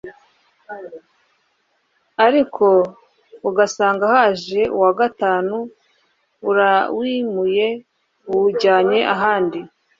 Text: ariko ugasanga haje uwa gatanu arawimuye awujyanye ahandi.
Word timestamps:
ariko 2.25 2.67
ugasanga 3.49 4.03
haje 4.13 4.61
uwa 4.75 4.91
gatanu 4.99 5.55
arawimuye 6.49 7.67
awujyanye 8.27 8.99
ahandi. 9.13 9.59